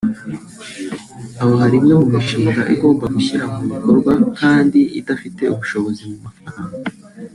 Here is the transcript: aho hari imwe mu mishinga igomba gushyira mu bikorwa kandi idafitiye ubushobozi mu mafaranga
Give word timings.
aho 1.41 1.53
hari 1.61 1.75
imwe 1.79 1.93
mu 2.01 2.07
mishinga 2.13 2.61
igomba 2.73 3.05
gushyira 3.15 3.43
mu 3.53 3.59
bikorwa 3.71 4.13
kandi 4.39 4.79
idafitiye 4.99 5.47
ubushobozi 5.51 6.01
mu 6.11 6.17
mafaranga 6.25 6.75